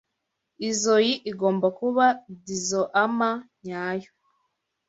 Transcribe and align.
Izoi 0.69 1.11
igomba 1.31 1.67
kuba 1.79 2.05
dizoama 2.45 3.31
nyayo. 3.63 4.11